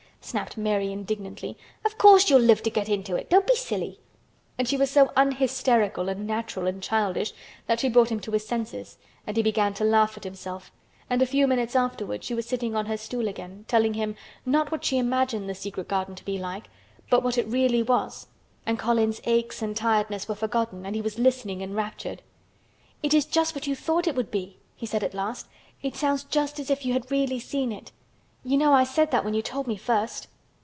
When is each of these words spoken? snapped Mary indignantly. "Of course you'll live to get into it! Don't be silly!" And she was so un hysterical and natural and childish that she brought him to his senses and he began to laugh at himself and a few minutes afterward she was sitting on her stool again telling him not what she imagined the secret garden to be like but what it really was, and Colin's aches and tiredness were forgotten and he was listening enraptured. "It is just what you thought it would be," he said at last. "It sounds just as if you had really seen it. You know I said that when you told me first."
snapped 0.23 0.55
Mary 0.55 0.91
indignantly. 0.91 1.57
"Of 1.83 1.97
course 1.97 2.29
you'll 2.29 2.41
live 2.43 2.61
to 2.63 2.69
get 2.69 2.87
into 2.87 3.15
it! 3.15 3.27
Don't 3.31 3.47
be 3.47 3.55
silly!" 3.55 3.99
And 4.55 4.67
she 4.67 4.77
was 4.77 4.91
so 4.91 5.11
un 5.15 5.31
hysterical 5.31 6.09
and 6.09 6.27
natural 6.27 6.67
and 6.67 6.81
childish 6.81 7.33
that 7.65 7.79
she 7.79 7.89
brought 7.89 8.11
him 8.11 8.19
to 8.19 8.31
his 8.31 8.45
senses 8.45 8.99
and 9.25 9.35
he 9.35 9.41
began 9.41 9.73
to 9.73 9.83
laugh 9.83 10.15
at 10.17 10.23
himself 10.23 10.71
and 11.09 11.23
a 11.23 11.25
few 11.25 11.47
minutes 11.47 11.75
afterward 11.75 12.23
she 12.23 12.35
was 12.35 12.45
sitting 12.45 12.75
on 12.75 12.85
her 12.85 12.97
stool 12.97 13.27
again 13.27 13.65
telling 13.67 13.95
him 13.95 14.15
not 14.45 14.71
what 14.71 14.85
she 14.85 14.99
imagined 14.99 15.49
the 15.49 15.55
secret 15.55 15.87
garden 15.87 16.13
to 16.13 16.23
be 16.23 16.37
like 16.37 16.69
but 17.09 17.23
what 17.23 17.39
it 17.39 17.47
really 17.47 17.81
was, 17.81 18.27
and 18.63 18.77
Colin's 18.77 19.21
aches 19.25 19.63
and 19.63 19.75
tiredness 19.75 20.27
were 20.27 20.35
forgotten 20.35 20.85
and 20.85 20.95
he 20.95 21.01
was 21.01 21.17
listening 21.17 21.61
enraptured. 21.63 22.21
"It 23.01 23.15
is 23.15 23.25
just 23.25 23.55
what 23.55 23.65
you 23.65 23.75
thought 23.75 24.05
it 24.07 24.15
would 24.15 24.29
be," 24.29 24.59
he 24.75 24.85
said 24.85 25.03
at 25.03 25.15
last. 25.15 25.47
"It 25.81 25.95
sounds 25.95 26.25
just 26.25 26.59
as 26.59 26.69
if 26.69 26.85
you 26.85 26.93
had 26.93 27.09
really 27.09 27.39
seen 27.39 27.71
it. 27.71 27.91
You 28.43 28.57
know 28.57 28.73
I 28.73 28.85
said 28.85 29.11
that 29.11 29.23
when 29.23 29.35
you 29.35 29.43
told 29.43 29.67
me 29.67 29.75
first." 29.77 30.27